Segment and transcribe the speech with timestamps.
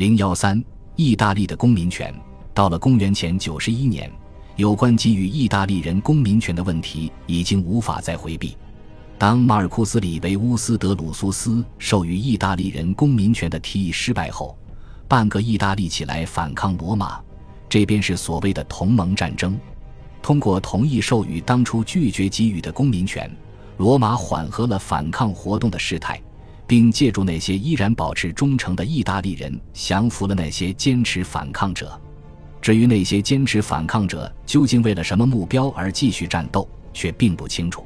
[0.00, 0.64] 零幺三，
[0.96, 2.10] 意大利的公民权。
[2.54, 4.10] 到了公元前九十一年，
[4.56, 8.56] 有关给予意大利人公民权的问题已经无法再回避。
[9.18, 14.56] 当马尔库斯·里维乌斯·德鲁苏斯授予意大利人公民权的提议失败后，
[15.06, 17.20] 半个意大利起来反抗罗马，
[17.68, 19.60] 这便是所谓的同盟战争。
[20.22, 23.30] 通过同意授予当初拒绝给予的公民权，
[23.76, 26.18] 罗马缓和了反抗活动的事态，
[26.70, 32.00] 并借助那些依然保持忠诚的意大利人，降服了那些坚持反抗者。
[32.62, 37.84] 至于那些坚持反抗者究竟为了什么目标而继续战斗，却并不清楚。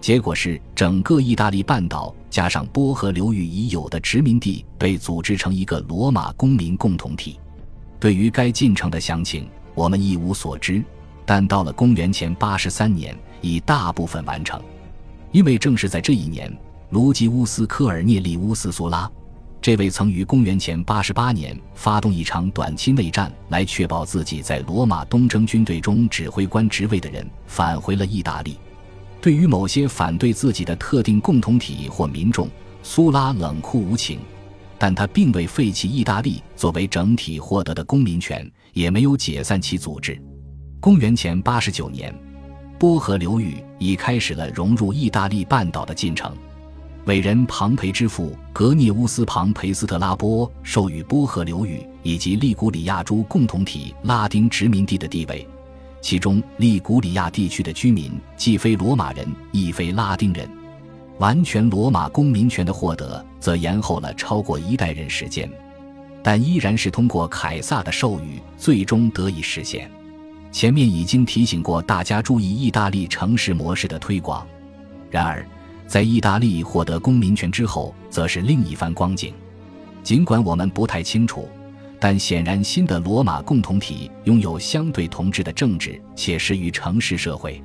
[0.00, 7.38] 结果是，整个意大利半岛加上波河流域已有的殖民地被组织成一个罗马公民共同体。
[8.00, 10.82] 对于该进程的详情，我们一无所知。
[11.26, 14.58] 但到了公元前八十三年，已大部分完成，
[15.30, 16.50] 因为正是在这一年，
[16.94, 19.10] 卢吉乌斯·科尔涅利乌斯·苏拉，
[19.60, 28.56] 这位曾于公元前八十八年发动一场短期内战来确保自己在罗马东征军队中指挥官职位的人，返回了意大利。
[29.20, 32.48] 对于某些反对自己的特定共同体或民众，
[32.84, 34.20] 苏拉冷酷无情，
[34.78, 40.16] 但他并未废弃意大利作为整体获得的公民权，也没有解散其组织。
[40.78, 42.14] 公元前八十九年，
[42.78, 46.32] 波河流域已开始了融入意大利半岛的进程。
[47.06, 55.46] 伟人庞培之父格涅乌斯·庞培斯特拉波授予波河流域以及利古里亚诸共同体拉丁殖民地的地位，
[56.00, 60.48] 其中利古里亚地区的居民既非罗马人，亦非拉丁人。
[61.18, 65.48] 完全罗马公民权的获得则延后了超过一代人时间，
[66.22, 69.90] 但依然是通过凯撒的授予最终得以实现。
[70.50, 74.46] 前面已经提醒过大家注意意大利城市模式的推广，
[75.10, 75.46] 然而，
[75.86, 79.34] 在意大利获得公民权之后，则是另一番光景。
[80.02, 81.48] 尽管我们不太清楚，
[82.00, 87.62] 但显然新的罗马共同体拥有相对同质的政治，且适于城市社会。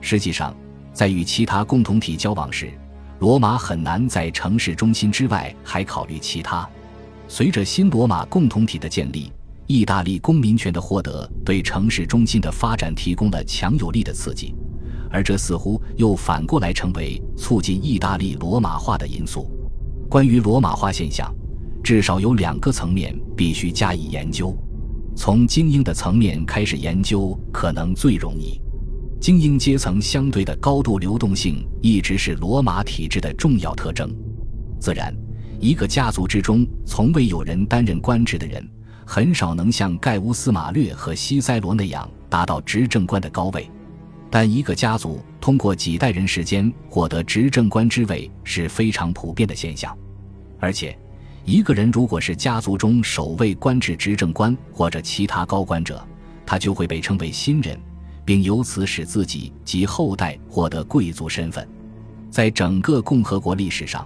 [0.00, 0.54] 实际上，
[0.92, 2.70] 在与其他共同体交往时，
[3.18, 6.68] 罗马很难在城市中心之外还考虑其他。
[7.28, 9.32] 随着新罗马共同体的建立。
[9.66, 14.54] 意大利公民权的获得对城市中心的发展提供了强有力的刺激，
[15.14, 19.48] 而这似乎又反过来成为促进意大利罗马化的因素。
[20.10, 21.32] 关于罗马化现象，
[21.84, 24.52] 至少有两个层面必须加以研究。
[25.14, 28.60] 从精英的层面开始研究可能最容易。
[29.20, 34.12] 精英阶层相对的高度流动性一直是罗马体制的重要特征。
[34.80, 35.14] 自然，
[35.60, 38.68] 一个家族之中从未有人担任官职的人。
[39.06, 43.70] 很少能像盖乌斯·马略和西塞罗那样达到执政官的高位，
[44.34, 49.96] 但一个家族通过几代人时间获得执政官之位是非常普遍的现象。
[50.58, 50.98] 而且，
[51.44, 56.04] 一个人如果是家族中首位官至执政官或者其他高官者，
[56.44, 57.78] 他就会被称为新人，
[58.24, 61.64] 并由此使自己及后代获得贵族身份。
[62.28, 64.04] 在整个共和国历史上，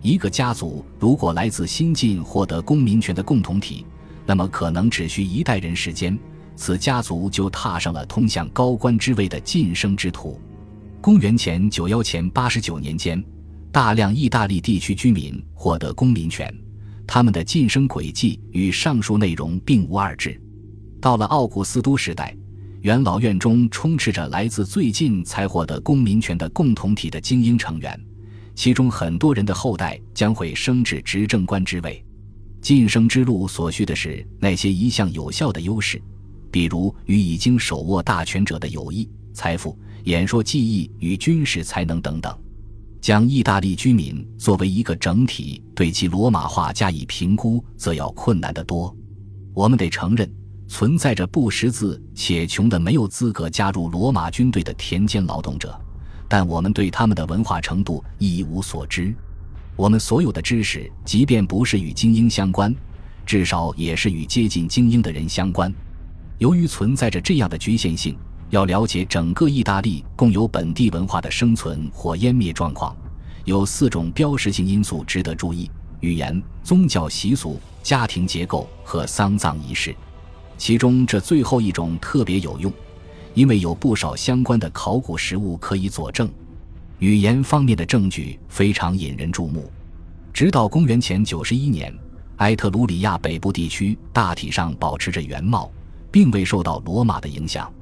[0.00, 3.84] 一个家族如果来自新晋获得公民权的共同体，
[4.24, 6.18] 那么可能只需一代人时间，
[6.58, 10.38] 此家族就踏上了通向高官之位的晋升之途。
[11.00, 13.24] 公元前九幺前八十九年间，
[13.70, 16.52] 大量意大利地区居民获得公民权，
[17.06, 20.38] 他们的晋升轨迹与上述内容并无二致。
[21.00, 22.36] 到了奥古斯都时代，
[22.80, 27.98] 元老院中充斥着来自最近才获得公民权的共同体的精英成员，
[28.56, 32.04] 其中很多人的后代将会升至执政官之位。
[32.60, 36.02] 晋升之路所需的是那些一向有效的优势，
[36.50, 42.36] 比如与已经手握大权者的友谊、财富、演说技艺与军事才能等等。
[43.00, 48.94] 将意大利居民作为一个整体对其罗马化加以评估，则要困难得多。
[49.54, 50.28] 我们得承认，
[50.66, 55.80] 存在着不识字且穷的没有资格加入罗马军队的田间劳动者，
[56.28, 59.14] 但我们对他们的文化程度一无所知。
[59.76, 62.74] 我们所有的知识，即便不是与精英相关，
[63.24, 65.72] 至少也是与接近精英的人相关。
[66.38, 68.16] 由于存在着这样的局限性，
[68.50, 72.96] 要了解整个意大利共有本地文化的生存或湮灭状况，
[73.44, 75.68] 有四种标识性因素值得注意：
[76.00, 79.94] 语言、宗教习俗、家庭结构和丧葬仪式。
[80.56, 82.72] 其中这最后一种特别有用，
[83.34, 86.30] 因为有不少相关的考古实物可以佐证。
[87.00, 89.70] 语言方面的证据非常引人注目。
[90.32, 91.92] 直到公元前九十一年，
[92.36, 95.70] 埃特鲁里亚北部地区大体上保持着原貌，
[96.10, 97.72] 并未受到罗马的影响。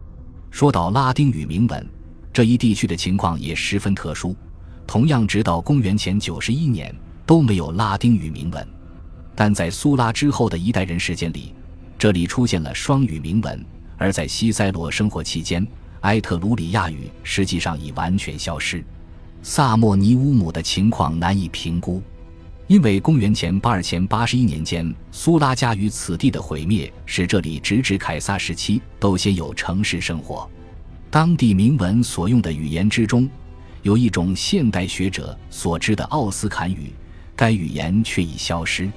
[0.50, 1.86] 说到拉丁语铭文，
[2.32, 4.34] 这一地区的情况也十分特殊。
[4.86, 6.94] 同样，直到公元前九十一年
[7.26, 8.66] 都没有拉丁语铭文。
[9.34, 11.54] 但在苏拉之后的一代人时间里，
[11.98, 13.58] 这里出现了双语铭文；
[13.98, 15.66] 而在西塞罗生活期间，
[16.00, 18.82] 埃特鲁里亚语实际上已完全消失。
[19.42, 22.02] 萨莫尼乌姆的情况难以评估，
[22.68, 30.50] 因为公元前八二前八十一年间，苏拉加与此地的毁灭，使这里直至凯撒时期都先有城市生活。
[31.08, 33.28] 当地铭文所用的语言之中，
[33.82, 36.92] 有一种现代学者所知的奥斯坎语，
[37.36, 38.90] 该语言却已消失。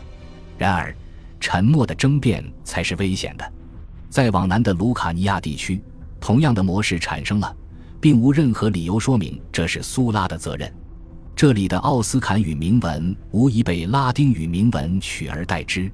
[0.58, 0.94] 然而，
[1.40, 3.54] 沉默的争辩才是危险的。
[4.10, 5.80] 再往南的卢卡尼亚地区，
[6.20, 7.56] 同样的模式产生了，
[8.02, 10.74] 并无任何理由说明这是苏拉的责任。
[11.40, 15.90] 这里的奥斯坎语铭文无疑被拉丁语铭文取而代之。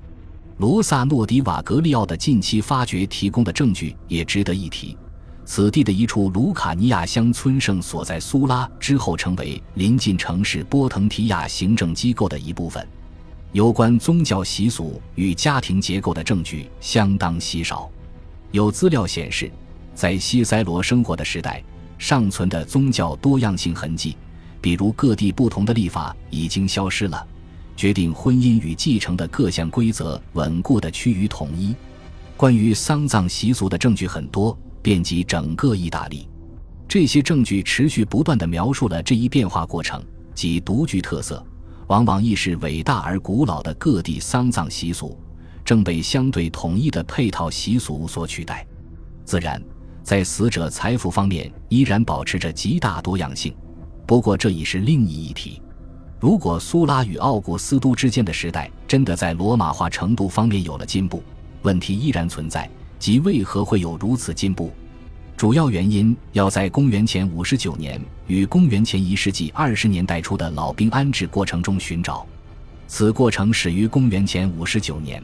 [0.57, 4.97] 罗萨诺迪瓦格利奥的近期发掘提供的证据也值得一提。
[5.45, 12.83] 此地的一处卢卡尼亚乡村圣所在苏拉之后，成为临近城市波腾提亚行政机构的一部分。
[13.51, 17.87] 有关宗教习俗与家庭结构的证据相当稀少。
[18.49, 19.51] 有资料显示，
[19.93, 21.63] 在西塞罗生活的时代，
[21.99, 24.17] 尚存的宗教多样性痕迹，
[24.65, 27.27] 比如各地不同的历法已经消失了，
[27.75, 31.75] 决定婚姻与继承的各项规则稳固的趋于统一。
[32.35, 36.27] 关于丧葬习俗的证据很多，遍及整个意大利。
[36.87, 40.03] 这些证据持续不断地描述了这一变化过程
[40.33, 41.45] 及独具特色。
[41.85, 45.15] 往往亦是伟大而古老的各地丧葬习俗，
[45.63, 48.65] 正被相对统一的配套习俗所取代。
[49.25, 49.61] 自然，
[50.01, 53.55] 在死者财富方面依然保持着极大多样性，
[54.05, 55.61] 不过这已是另一议题。
[56.19, 61.21] 如果苏拉与奥古斯都之间的时代真的在罗马化程度方面有了进步，
[61.61, 64.71] 问题依然存在，即为何会有如此进步？
[65.37, 72.25] 主要原因要在公元前五十九年与公元前一世纪二十年代初的老兵安置过程中寻找。
[72.87, 75.21] 此过程始于公元前五十九年，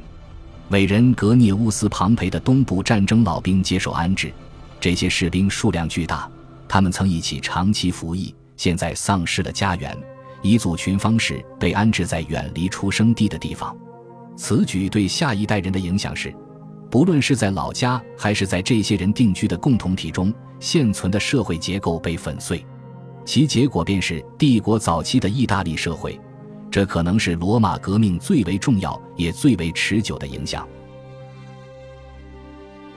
[0.69, 4.33] 伟人格涅乌斯·庞培的东部战争老兵接受安置。
[4.81, 6.29] 这些士兵数量巨大，
[6.67, 9.97] 他们曾一起长期服役，现在丧失了家园，
[10.43, 13.75] 以组群方式被安置在远离出生地的地方。
[14.37, 16.31] 此举对下一代人的影响是。
[16.91, 22.63] 不论是在老家，还是在这些人定居的共同体中，现存的社会结构被粉碎，
[23.25, 26.21] 其结果便是帝国早期的意大利社会。
[26.69, 30.69] 这可能是罗马革命最为重要也最为持久的影响。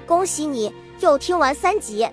[0.05, 0.71] 恭喜你
[1.01, 2.07] 又听完三集，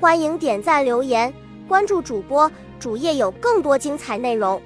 [0.00, 1.32] 欢迎点赞、留言、
[1.68, 2.50] 关注主播，
[2.82, 4.60] 主页有更多精彩内容。